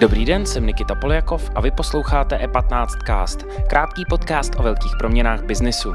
[0.00, 5.42] Dobrý den, jsem Nikita Poljakov a vy posloucháte E15 Cast, krátký podcast o velkých proměnách
[5.42, 5.92] biznisu.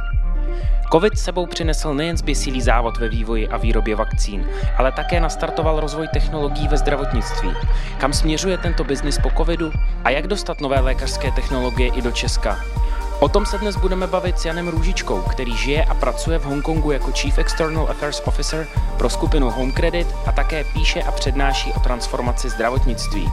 [0.92, 4.48] Covid sebou přinesl nejen zběsilý závod ve vývoji a výrobě vakcín,
[4.78, 7.52] ale také nastartoval rozvoj technologií ve zdravotnictví.
[7.98, 9.72] Kam směřuje tento biznis po covidu
[10.04, 12.81] a jak dostat nové lékařské technologie i do Česka?
[13.22, 16.92] O tom se dnes budeme bavit s Janem Růžičkou, který žije a pracuje v Hongkongu
[16.92, 18.68] jako Chief External Affairs Officer
[18.98, 23.30] pro skupinu Home Credit a také píše a přednáší o transformaci zdravotnictví.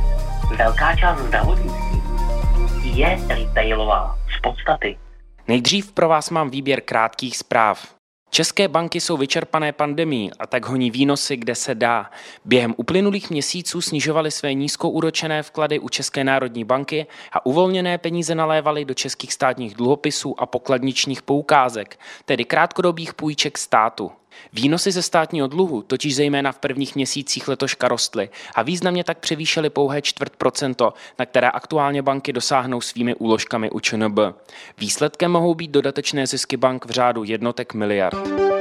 [0.57, 2.03] Velká část zdravotnictví
[2.83, 4.99] je retailová z podstaty.
[5.49, 7.98] Nejdřív pro vás mám výběr krátkých zpráv.
[8.31, 12.11] České banky jsou vyčerpané pandemí a tak honí výnosy, kde se dá.
[12.45, 18.85] Během uplynulých měsíců snižovaly své nízkoúročené vklady u České národní banky a uvolněné peníze nalévaly
[18.85, 24.13] do českých státních dluhopisů a pokladničních poukázek, tedy krátkodobých půjček státu.
[24.53, 29.71] Výnosy ze státního dluhu totiž zejména v prvních měsících letoška rostly a významně tak převýšely
[29.71, 34.19] pouhé čtvrt procento, na které aktuálně banky dosáhnou svými úložkami u ČNB.
[34.79, 38.58] Výsledkem mohou být dodatečné zisky bank v řádu jednotek miliard.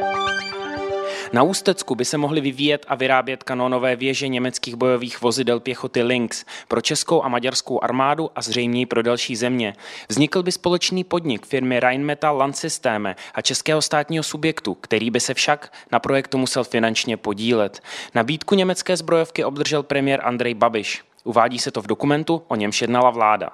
[1.34, 6.46] Na Ústecku by se mohly vyvíjet a vyrábět kanonové věže německých bojových vozidel pěchoty Lynx
[6.68, 9.76] pro českou a maďarskou armádu a zřejmě pro další země.
[10.10, 15.34] Vznikl by společný podnik firmy Rheinmetall Land Systeme a českého státního subjektu, který by se
[15.34, 17.84] však na projektu musel finančně podílet.
[18.16, 21.04] Nabídku německé zbrojovky obdržel premiér Andrej Babiš.
[21.24, 23.50] Uvádí se to v dokumentu, o němž jednala vláda.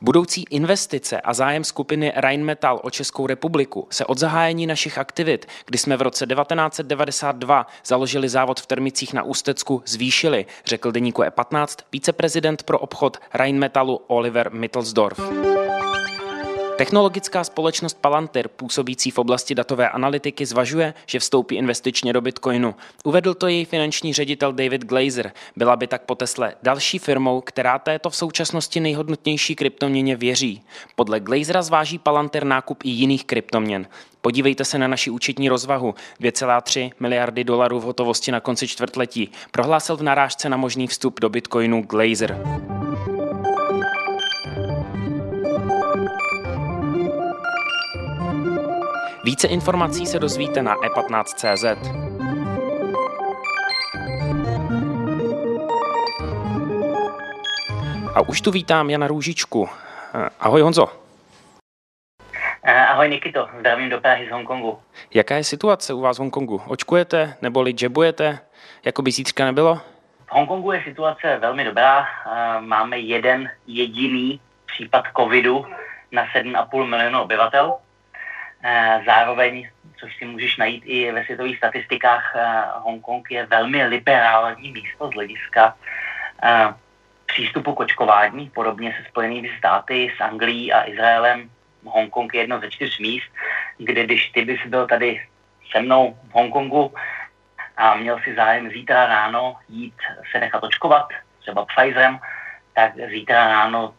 [0.00, 5.78] Budoucí investice a zájem skupiny Rheinmetall o Českou republiku se od zahájení našich aktivit, kdy
[5.78, 12.62] jsme v roce 1992 založili závod v Termicích na Ústecku, zvýšily, řekl deníku E15 viceprezident
[12.62, 15.18] pro obchod Rheinmetallu Oliver Mittelsdorf.
[16.78, 22.74] Technologická společnost Palantir, působící v oblasti datové analytiky, zvažuje, že vstoupí investičně do Bitcoinu.
[23.04, 25.32] Uvedl to její finanční ředitel David Glazer.
[25.56, 30.62] Byla by tak po Tesle další firmou, která této v současnosti nejhodnotnější kryptoměně věří.
[30.96, 33.86] Podle Glazera zváží Palantir nákup i jiných kryptoměn.
[34.20, 39.30] Podívejte se na naši účetní rozvahu 2,3 miliardy dolarů v hotovosti na konci čtvrtletí.
[39.50, 42.42] Prohlásil v narážce na možný vstup do Bitcoinu Glazer.
[49.28, 51.64] Více informací se dozvíte na e15.cz.
[58.14, 59.68] A už tu vítám Jana Růžičku.
[60.40, 60.86] Ahoj Honzo.
[62.88, 64.78] Ahoj Nikito, zdravím do Prahy z Hongkongu.
[65.14, 66.62] Jaká je situace u vás v Hongkongu?
[66.66, 68.38] Očkujete neboli jabujete?
[68.84, 69.74] Jako by zítřka nebylo?
[70.26, 72.06] V Hongkongu je situace velmi dobrá.
[72.60, 75.66] Máme jeden jediný případ covidu
[76.12, 77.74] na 7,5 milionu obyvatel.
[78.62, 84.72] Eh, zároveň, což si můžeš najít i ve světových statistikách, eh, Hongkong je velmi liberální
[84.72, 85.76] místo z hlediska
[86.42, 86.74] eh,
[87.26, 87.86] přístupu k
[88.54, 91.50] podobně se Spojenými státy, s Anglií a Izraelem.
[91.84, 93.30] Hongkong je jedno ze čtyř míst,
[93.78, 95.26] kde když ty bys byl tady
[95.70, 96.94] se mnou v Hongkongu
[97.76, 99.94] a měl si zájem zítra ráno jít
[100.30, 101.08] se nechat očkovat,
[101.40, 102.18] třeba Pfizerem,
[102.74, 103.94] tak zítra ráno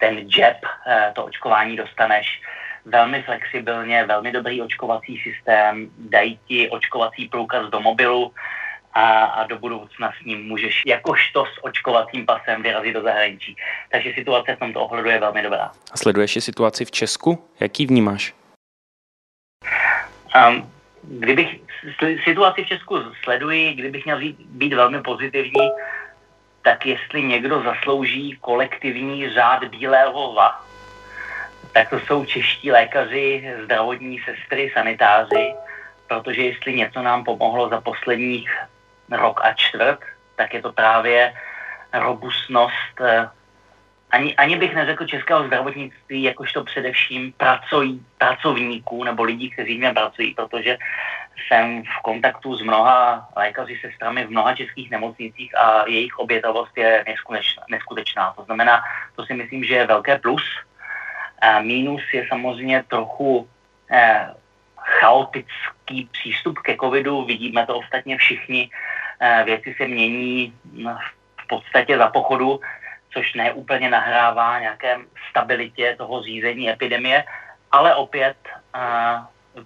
[0.00, 0.56] ten jab,
[1.12, 2.42] to očkování dostaneš
[2.84, 8.32] velmi flexibilně, velmi dobrý očkovací systém, dají ti očkovací průkaz do mobilu
[8.94, 13.56] a, a do budoucna s ním můžeš jakožto s očkovacím pasem vyrazit do zahraničí.
[13.90, 15.72] Takže situace v tomto ohledu je velmi dobrá.
[15.92, 17.48] A sleduješ situaci v Česku?
[17.60, 18.34] Jaký vnímáš?
[20.48, 20.70] Um,
[21.02, 21.60] kdybych
[22.24, 25.70] situaci v Česku sleduji, kdybych měl být, být velmi pozitivní,
[26.62, 30.64] tak jestli někdo zaslouží kolektivní řád bílého lva,
[31.74, 35.54] tak to jsou čeští lékaři, zdravotní sestry, sanitáři,
[36.08, 38.50] protože jestli něco nám pomohlo za posledních
[39.10, 39.98] rok a čtvrt,
[40.36, 41.34] tak je to právě
[41.92, 43.28] robustnost eh,
[44.10, 50.34] ani, ani bych neřekl českého zdravotnictví, jakožto především pracují, pracovníků nebo lidí, kteří mě pracují,
[50.34, 50.78] protože
[51.46, 57.04] jsem v kontaktu s mnoha lékaři, sestrami v mnoha českých nemocnicích a jejich obětavost je
[57.06, 57.62] neskutečná.
[57.70, 58.32] neskutečná.
[58.36, 58.82] To znamená,
[59.16, 60.42] to si myslím, že je velké plus
[61.62, 63.48] mínus je samozřejmě trochu
[63.90, 64.34] eh,
[64.78, 67.24] chaotický přístup ke covidu.
[67.24, 68.70] Vidíme to ostatně všichni.
[69.20, 70.98] Eh, věci se mění no,
[71.40, 72.60] v podstatě za pochodu,
[73.10, 74.96] což neúplně nahrává nějaké
[75.30, 77.24] stabilitě toho řízení epidemie,
[77.72, 78.80] ale opět eh,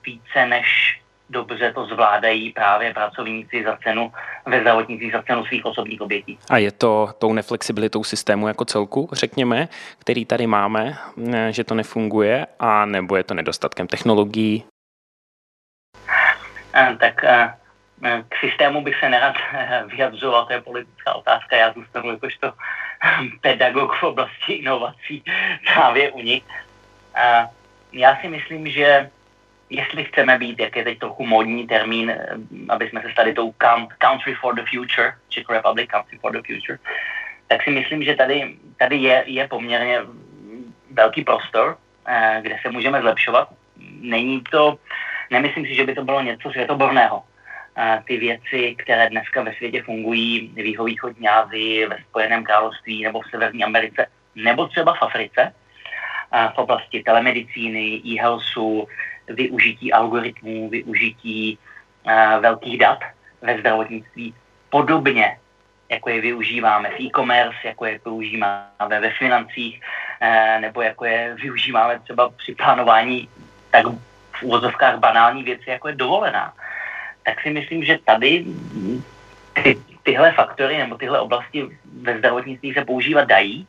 [0.04, 4.12] více než dobře to zvládají právě pracovníci za cenu
[4.46, 6.38] ve zdravotnictví za cenu svých osobních obětí.
[6.50, 10.98] A je to tou neflexibilitou systému jako celku, řekněme, který tady máme,
[11.50, 14.64] že to nefunguje, a nebo je to nedostatkem technologií?
[16.98, 17.14] tak
[18.28, 19.34] k systému bych se nerad
[19.86, 22.52] vyjadřoval, to je politická otázka, já zůstanu jakožto
[23.40, 25.24] pedagog v oblasti inovací
[25.74, 26.44] právě u nich.
[27.92, 29.10] Já si myslím, že
[29.70, 32.14] jestli chceme být, jak je teď trochu modní termín,
[32.68, 33.54] aby jsme se stali tou
[33.98, 36.78] Country for the Future, Czech Republic Country for the Future,
[37.48, 40.00] tak si myslím, že tady, tady je, je poměrně
[40.90, 41.76] velký prostor,
[42.06, 43.48] eh, kde se můžeme zlepšovat.
[44.00, 44.78] Není to,
[45.30, 47.22] nemyslím si, že by to bylo něco světoborného.
[47.78, 53.20] Eh, ty věci, které dneska ve světě fungují v jihovýchodní Asii, ve Spojeném království nebo
[53.20, 55.52] v Severní Americe, nebo třeba v Africe,
[56.32, 58.88] eh, v oblasti telemedicíny, e-healthu,
[59.28, 61.58] využití algoritmů, využití
[62.40, 62.98] velkých dat
[63.42, 64.34] ve zdravotnictví,
[64.70, 65.38] podobně
[65.88, 69.80] jako je využíváme v e-commerce, jako je využíváme ve financích,
[70.20, 73.28] eh, nebo jako je využíváme třeba při plánování
[73.70, 73.86] tak
[74.32, 76.52] v úvozovkách banální věci, jako je dovolená.
[77.22, 78.44] Tak si myslím, že tady
[79.62, 81.68] ty, tyhle faktory nebo tyhle oblasti
[82.02, 83.66] ve zdravotnictví se používat dají,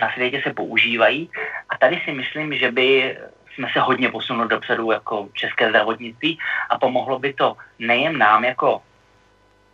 [0.00, 1.30] na světě se používají
[1.68, 3.16] a tady si myslím, že by
[3.54, 6.38] jsme se hodně posunuli dopředu jako české zdravotnictví
[6.70, 8.82] a pomohlo by to nejen nám jako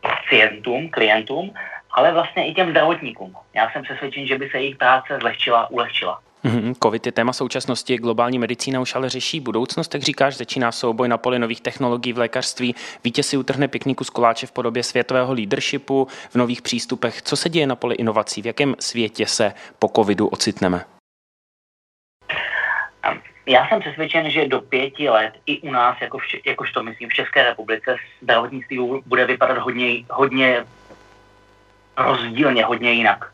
[0.01, 1.55] pacientům, klientům,
[1.91, 3.37] ale vlastně i těm zdravotníkům.
[3.55, 6.21] Já jsem přesvědčen, že by se jejich práce zlehčila, ulehčila.
[6.45, 6.75] Mm-hmm.
[6.83, 11.19] COVID je téma současnosti, globální medicína už ale řeší budoucnost, tak říkáš, začíná souboj na
[11.19, 12.75] poli nových technologií v lékařství.
[13.05, 17.23] Vítěz si utrhne pikniku z koláče v podobě světového leadershipu v nových přístupech.
[17.23, 18.43] Co se děje na poli inovací?
[18.43, 20.85] V jakém světě se po covidu ocitneme?
[23.51, 27.15] Já jsem přesvědčen, že do pěti let i u nás, jako v, jakožto myslím v
[27.15, 30.65] České republice, zdravotnictví bude vypadat hodně, hodně
[31.97, 33.33] rozdílně, hodně jinak.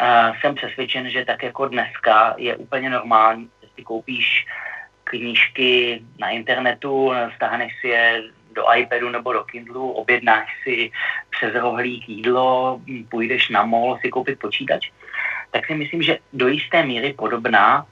[0.00, 4.46] Uh, jsem přesvědčen, že tak jako dneska je úplně normální, že si koupíš
[5.04, 10.90] knížky na internetu, stáhneš si je do iPadu nebo do Kindlu, objednáš si
[11.30, 14.90] přes rohlík jídlo, půjdeš na mall si koupit počítač,
[15.50, 17.86] tak si myslím, že do jisté míry podobná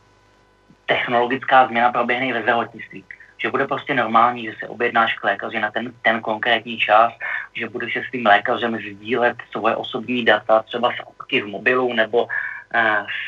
[0.86, 3.04] technologická změna proběhne i ve zdravotnictví.
[3.38, 7.12] Že bude prostě normální, že se objednáš k lékaři na ten, ten konkrétní čas,
[7.54, 11.92] že budeš se s tím lékařem sdílet svoje osobní data, třeba z apky v mobilu
[11.92, 12.30] nebo uh,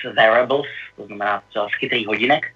[0.02, 0.66] z wearables,
[0.96, 2.46] to znamená třeba z chytrých hodinek,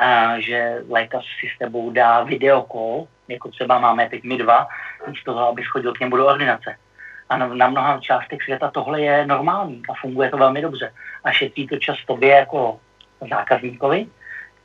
[0.00, 4.68] uh, že lékař si s tebou dá videokol, jako třeba máme teď my dva,
[5.20, 6.76] z toho, abys chodil k němu do ordinace.
[7.28, 10.92] A na, na mnoha částech světa tohle je normální a funguje to velmi dobře.
[11.24, 12.80] A šetří to čas tobě jako
[13.30, 14.06] zákazníkovi,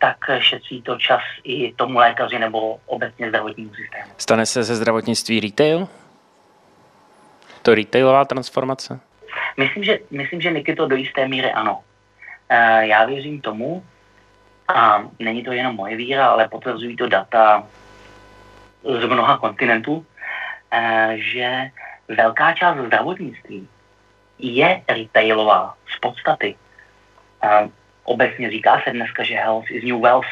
[0.03, 4.11] tak šetří to čas i tomu lékaři nebo obecně zdravotnímu systému.
[4.17, 5.87] Stane se ze zdravotnictví retail?
[7.61, 8.99] To retailová transformace?
[9.57, 11.83] Myslím, že, myslím, že Niky to do jisté míry ano.
[12.49, 13.83] E, já věřím tomu,
[14.67, 17.63] a není to jenom moje víra, ale potvrzují to data
[18.83, 20.05] z mnoha kontinentů,
[20.71, 21.71] e, že
[22.07, 23.67] velká část zdravotnictví
[24.39, 26.55] je retailová z podstaty.
[27.43, 27.69] E,
[28.03, 30.27] obecně říká se dneska, že health is new wealth,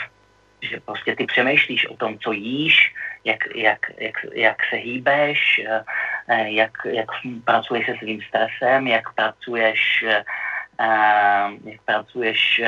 [0.61, 5.83] že prostě ty přemýšlíš o tom, co jíš, jak, jak, jak, jak se hýbeš, eh,
[6.27, 7.07] eh, jak, jak
[7.45, 10.23] pracuješ se svým stresem, jak pracuješ, eh,
[11.63, 12.61] jak pracuješ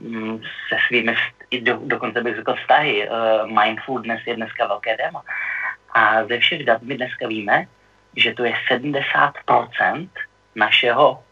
[0.00, 1.14] mm, se svými,
[1.60, 3.08] do, dokonce bych řekl vztahy.
[3.46, 5.22] Mindfulness je dneska velké téma.
[5.92, 7.66] A ze všech dat my dneska víme,
[8.16, 10.08] že to je 70%
[10.54, 11.24] našeho,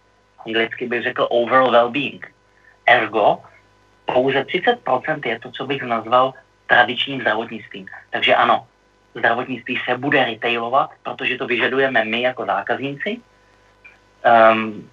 [0.46, 2.33] anglicky bych řekl, overall well-being.
[2.86, 3.38] Ergo,
[4.04, 6.34] pouze 30% je to, co bych nazval
[6.66, 7.86] tradičním zdravotnictvím.
[8.10, 8.66] Takže ano,
[9.14, 13.20] zdravotnictví se bude retailovat, protože to vyžadujeme my jako zákazníci.
[14.24, 14.90] Um,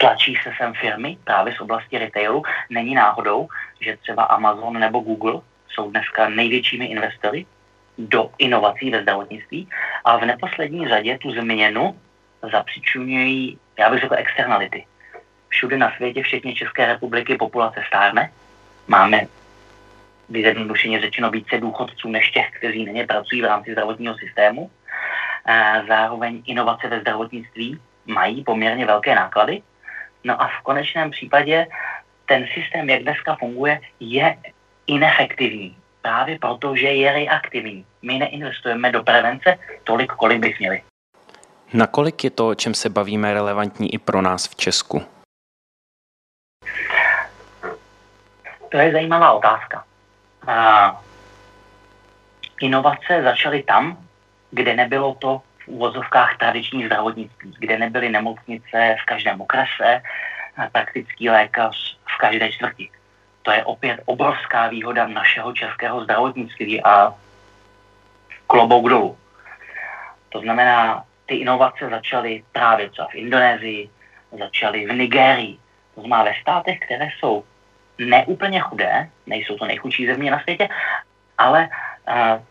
[0.00, 2.42] tlačí se sem firmy právě z oblasti retailu.
[2.70, 3.48] Není náhodou,
[3.80, 7.46] že třeba Amazon nebo Google jsou dneska největšími investory
[7.98, 9.68] do inovací ve zdravotnictví
[10.04, 12.00] a v neposlední řadě tu změnu
[12.52, 14.86] zapřičují, já bych řekl, externality
[15.50, 18.32] všude na světě, včetně České republiky, populace stárne.
[18.88, 19.26] Máme
[20.28, 24.70] vyzjednodušeně řečeno více důchodců než těch, kteří nyní pracují v rámci zdravotního systému.
[25.88, 29.62] Zároveň inovace ve zdravotnictví mají poměrně velké náklady.
[30.24, 31.66] No a v konečném případě
[32.26, 34.36] ten systém, jak dneska funguje, je
[34.86, 35.76] inefektivní.
[36.02, 37.86] Právě proto, že je reaktivní.
[38.02, 40.82] My neinvestujeme do prevence tolik, kolik by měli.
[41.72, 45.02] Nakolik je to, o čem se bavíme, relevantní i pro nás v Česku?
[48.70, 49.84] To je zajímavá otázka.
[50.46, 51.02] A
[52.60, 53.98] inovace začaly tam,
[54.50, 60.02] kde nebylo to v úvozovkách tradiční zdravotnictví, kde nebyly nemocnice v každém okrese,
[60.72, 62.90] praktický lékař v každé čtvrti.
[63.42, 67.14] To je opět obrovská výhoda našeho českého zdravotnictví a
[68.46, 69.18] klobouk dolů.
[70.28, 73.90] To znamená, ty inovace začaly právě třeba v Indonésii,
[74.38, 75.58] začaly v Nigérii.
[75.94, 77.44] To znamená ve státech, které jsou
[78.00, 80.68] neúplně chudé, nejsou to nejchudší země na světě,
[81.38, 81.68] ale
[82.08, 82.42] uh,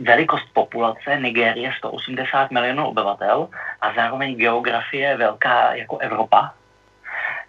[0.00, 3.48] velikost populace Nigérie 180 milionů obyvatel
[3.80, 6.54] a zároveň geografie velká jako Evropa,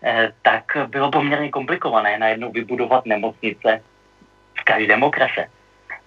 [0.04, 3.82] eh, tak bylo poměrně komplikované najednou vybudovat nemocnice
[4.60, 5.48] v každém okrese.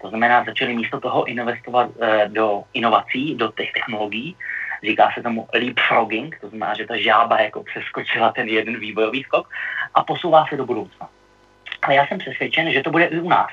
[0.03, 4.37] To znamená, začali místo toho investovat eh, do inovací, do těch technologií.
[4.83, 9.49] Říká se tomu leapfrogging, to znamená, že ta žába jako přeskočila ten jeden vývojový skok
[9.95, 11.09] a posouvá se do budoucna.
[11.85, 13.51] Ale já jsem přesvědčen, že to bude i u nás.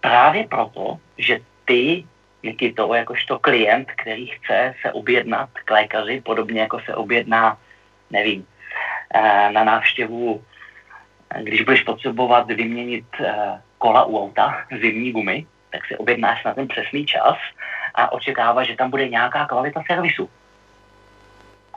[0.00, 2.04] Právě proto, že ty,
[2.76, 7.58] to jakožto klient, který chce se objednat k lékaři, podobně jako se objedná,
[8.10, 8.46] nevím,
[9.14, 10.44] eh, na návštěvu,
[11.42, 16.68] když budeš potřebovat vyměnit eh, kola u auta, zimní gumy, tak si objednáš na ten
[16.68, 17.36] přesný čas
[17.94, 20.30] a očekáváš, že tam bude nějaká kvalita servisu.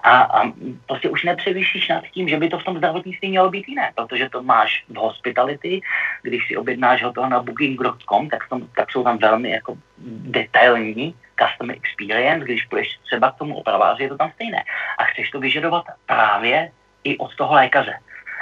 [0.03, 0.51] A, a
[0.87, 4.29] prostě už nepřevyšíš nad tím, že by to v tom zdravotnictví mělo být jiné, protože
[4.29, 5.81] to máš v hospitality,
[6.21, 9.77] když si objednáš hotel na booking.com, tak, tom, tak jsou tam velmi jako
[10.07, 14.63] detailní customer experience, když půjdeš třeba k tomu opraváři, je to tam stejné.
[14.97, 16.71] A chceš to vyžadovat právě
[17.03, 17.99] i od toho lékaře.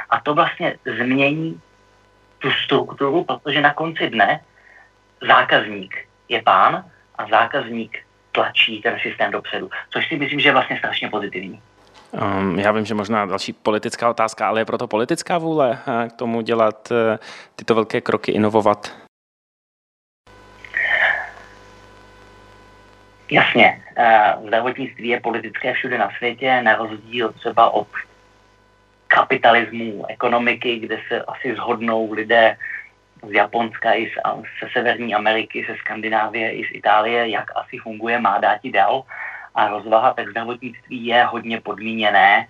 [0.10, 1.62] A to vlastně změní
[2.40, 4.40] tu strukturu, protože na konci dne
[5.28, 6.86] zákazník je pán
[7.16, 7.98] a zákazník
[8.32, 11.62] tlačí ten systém dopředu, což si myslím, že je vlastně strašně pozitivní.
[12.12, 16.14] Um, já vím, že možná další politická otázka, ale je proto politická vůle eh, k
[16.14, 17.20] tomu dělat eh,
[17.56, 18.98] tyto velké kroky, inovovat?
[23.32, 27.88] Jasně, eh, zdravotnictví je politické všude na světě, na rozdíl třeba od
[29.08, 32.58] kapitalismu, ekonomiky, kde se asi zhodnou lidé
[33.28, 34.14] z Japonska i z,
[34.64, 39.04] ze Severní Ameriky, ze Skandinávie i z Itálie, jak asi funguje má dáti dál
[39.56, 42.48] a rozvaha, tak zdravotnictví je hodně podmíněné,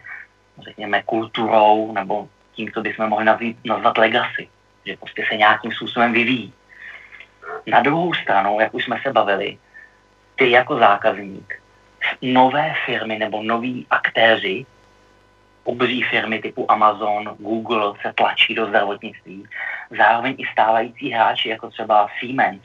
[0.62, 4.50] řekněme, kulturou nebo tím, co bychom mohli nazvat, nazvat legacy,
[4.86, 6.54] že prostě se nějakým způsobem vyvíjí.
[7.68, 9.58] Na druhou stranu, jak už jsme se bavili,
[10.36, 11.62] ty jako zákazník,
[12.22, 14.66] nové firmy nebo noví aktéři
[15.64, 19.44] obří firmy typu Amazon, Google se tlačí do zdravotnictví.
[19.98, 22.62] Zároveň i stávající hráči, jako třeba Siemens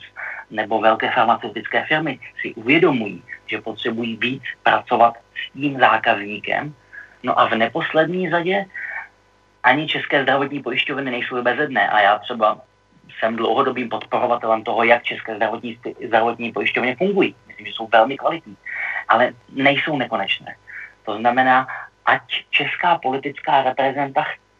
[0.51, 6.73] nebo velké farmaceutické firmy, si uvědomují, že potřebují víc pracovat s tím zákazníkem.
[7.23, 8.65] No a v neposlední řadě
[9.63, 12.61] ani české zdravotní pojišťovny nejsou bezedné a já třeba
[13.19, 17.35] jsem dlouhodobým podporovatelem toho, jak české zdravotní, zdravotní pojišťovny fungují.
[17.47, 18.57] Myslím, že jsou velmi kvalitní,
[19.07, 20.55] ale nejsou nekonečné.
[21.05, 21.67] To znamená,
[22.05, 23.63] ať česká politická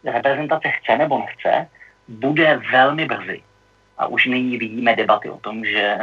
[0.04, 1.68] reprezentace chce nebo nechce,
[2.08, 3.42] bude velmi brzy.
[3.98, 5.98] A už nyní vidíme debaty o tom, že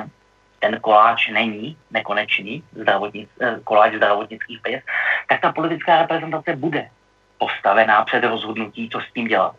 [0.62, 4.82] ten koláč není nekonečný, zdravotnic, eh, koláč zdravotnických peněz,
[5.28, 6.88] tak ta politická reprezentace bude
[7.38, 9.54] postavená před rozhodnutí, co s tím dělat.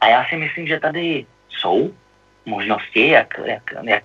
[0.00, 1.90] A já si myslím, že tady jsou
[2.46, 4.04] možnosti, jak, jak, jak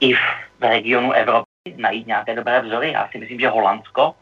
[0.00, 2.92] i v regionu Evropy najít nějaké dobré vzory.
[2.92, 4.14] Já si myslím, že Holandsko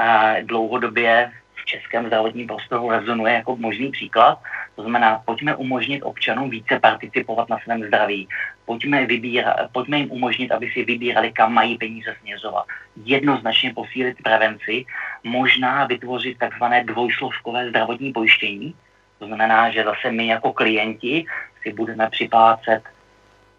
[0.00, 1.32] eh, dlouhodobě
[1.66, 4.38] českém zdravotním prostoru rezonuje jako možný příklad.
[4.76, 8.28] To znamená, pojďme umožnit občanům více participovat na svém zdraví.
[8.64, 12.64] Pojďme, vybíra, pojďme jim umožnit, aby si vybírali, kam mají peníze směřovat.
[13.04, 14.84] Jednoznačně posílit prevenci,
[15.24, 18.74] možná vytvořit takzvané dvojsložkové zdravotní pojištění.
[19.18, 21.26] To znamená, že zase my jako klienti
[21.62, 22.82] si budeme připlácet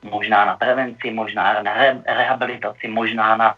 [0.04, 1.74] možná na prevenci, možná na
[2.06, 3.56] rehabilitaci, možná na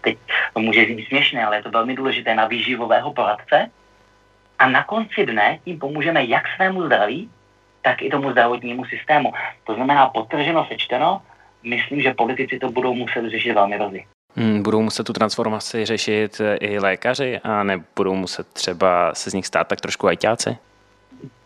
[0.00, 0.18] teď
[0.58, 3.70] to může být směšné, ale je to velmi důležité na výživového poradce.
[4.58, 7.30] A na konci dne tím pomůžeme jak svému zdraví,
[7.82, 9.32] tak i tomu zdravotnímu systému.
[9.64, 11.22] To znamená, potrženo sečteno,
[11.62, 14.04] myslím, že politici to budou muset řešit velmi brzy.
[14.36, 19.46] Hmm, budou muset tu transformaci řešit i lékaři a nebudou muset třeba se z nich
[19.46, 20.56] stát tak trošku ajťáci?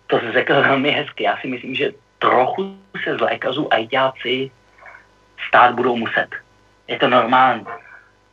[0.07, 1.25] To jsi řekl velmi hezky.
[1.25, 4.51] Já si myslím, že trochu se z lékařů ajťáci
[5.49, 6.29] stát budou muset.
[6.89, 7.65] Je to normální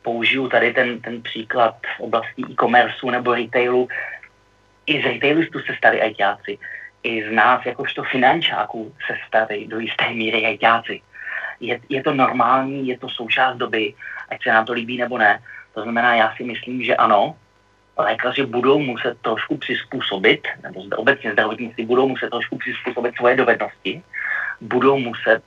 [0.02, 3.88] použiju tady ten, ten příklad v oblasti e-commerce nebo retailu.
[4.86, 6.58] I z retailistů se stali ajťáci.
[7.02, 11.00] I z nás, jakožto finančáků, se stali do jisté míry ajťáci.
[11.60, 13.94] Je, je to normální, je to součást doby,
[14.28, 15.42] ať se nám to líbí nebo ne.
[15.74, 17.36] To znamená, já si myslím, že ano,
[17.96, 24.02] lékaři budou muset trošku přizpůsobit, nebo obecně zdravotníci budou muset trošku přizpůsobit svoje dovednosti,
[24.60, 25.42] budou muset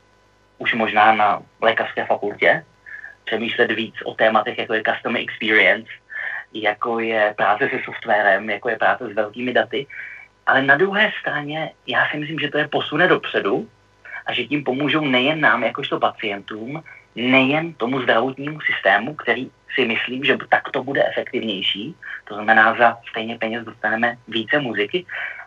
[0.58, 2.66] už možná na lékařské fakultě,
[3.26, 5.92] přemýšlet víc o tématech, jako je customer experience,
[6.54, 9.88] jako je práce se softwarem, jako je práce s velkými daty.
[10.46, 13.70] Ale na druhé straně já si myslím, že to je posune dopředu
[14.26, 16.84] a že tím pomůžou nejen nám, jakožto pacientům,
[17.16, 21.96] nejen tomu zdravotnímu systému, který si myslím, že tak to bude efektivnější,
[22.28, 25.06] to znamená, za stejně peněz dostaneme více muziky,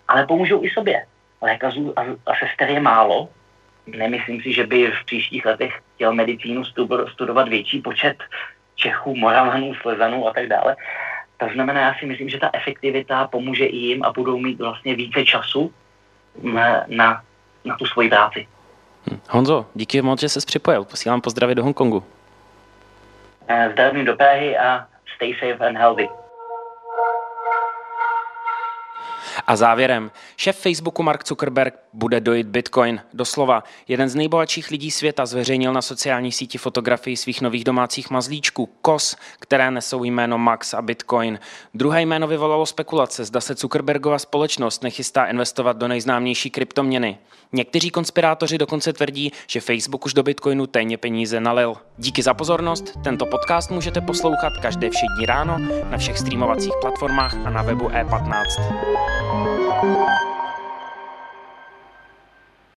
[0.09, 1.07] ale pomůžou i sobě.
[1.43, 3.29] Lékařů a, a sester je málo.
[3.87, 6.63] Nemyslím si, že by v příštích letech chtěl medicínu
[7.13, 8.17] studovat větší počet
[8.75, 10.77] Čechů, Moravanů, Slezanů a tak dále.
[11.37, 14.95] To znamená, já si myslím, že ta efektivita pomůže i jim a budou mít vlastně
[14.95, 15.73] více času
[16.43, 17.23] na, na,
[17.65, 18.47] na tu svoji práci.
[19.11, 19.21] Hm.
[19.31, 20.85] Honzo, díky moc, že jsi připojil.
[20.85, 22.05] Posílám pozdravy do Hongkongu.
[23.49, 26.09] Eh, zdravím do Prahy a stay safe and healthy.
[29.47, 33.01] A závěrem, šéf Facebooku Mark Zuckerberg bude dojít Bitcoin.
[33.15, 38.69] Doslova, jeden z nejbohatších lidí světa zveřejnil na sociální síti fotografii svých nových domácích mazlíčků,
[38.83, 41.39] KOS, které nesou jméno Max a Bitcoin.
[41.75, 47.19] Druhé jméno vyvolalo spekulace, zda se Zuckerbergova společnost nechystá investovat do nejznámější kryptoměny.
[47.53, 51.77] Někteří konspirátoři dokonce tvrdí, že Facebook už do Bitcoinu téně peníze nalil.
[51.99, 55.59] Díky za pozornost, tento podcast můžete poslouchat každé všední ráno
[55.91, 59.36] na všech streamovacích platformách a na webu e15.
[59.45, 60.36] Música